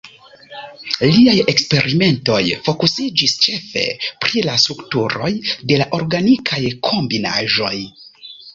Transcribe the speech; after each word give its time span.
Liaj 1.09 1.35
eksperimentoj 1.51 2.39
fokusiĝis 2.69 3.37
ĉefe 3.45 3.85
pri 4.25 4.45
la 4.49 4.57
strukturoj 4.65 5.31
de 5.71 5.81
la 5.85 5.89
organikaj 6.01 6.65
kombinaĵoj. 6.91 7.75